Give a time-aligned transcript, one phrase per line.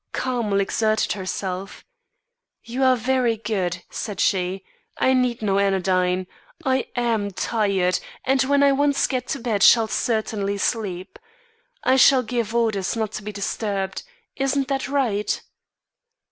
[0.13, 1.85] Carmel exerted herself.
[2.63, 4.65] "You are very good," said she,
[4.97, 6.25] "I need no anodyne.
[6.65, 11.19] I am tired and when I once get to bed shall certainly sleep.
[11.83, 14.01] I shall give orders not to be disturbed.
[14.35, 15.39] Isn't that right?"